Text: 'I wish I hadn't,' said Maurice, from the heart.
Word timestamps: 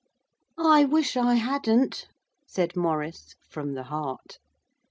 'I 0.57 0.85
wish 0.85 1.15
I 1.15 1.35
hadn't,' 1.35 2.07
said 2.47 2.75
Maurice, 2.75 3.35
from 3.51 3.75
the 3.75 3.83
heart. 3.83 4.39